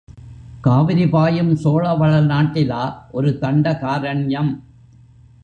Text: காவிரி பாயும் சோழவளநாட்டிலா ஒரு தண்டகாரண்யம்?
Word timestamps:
காவிரி 0.61 1.05
பாயும் 1.09 1.51
சோழவளநாட்டிலா 1.55 2.81
ஒரு 3.11 3.37
தண்டகாரண்யம்? 3.41 4.51